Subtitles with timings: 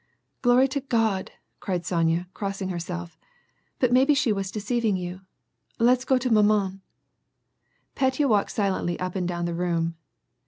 [0.41, 1.29] "Glory to God!"
[1.59, 3.19] cried Sonya, crossing herself.
[3.77, 5.21] "But maybe she was deceiving you.
[5.77, 6.81] Let us go to maman
[7.33, 7.55] /"
[7.95, 9.93] Petya walked silently up and down the room.